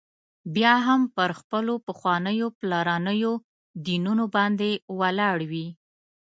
بیا 0.55 0.75
هم 0.87 1.01
پر 1.15 1.29
خپلو 1.39 1.73
پخوانیو 1.87 2.47
پلرنيو 2.59 3.33
دینونو 3.85 4.25
باندي 4.35 4.73
ولاړ 4.99 5.37
وي. 5.51 5.67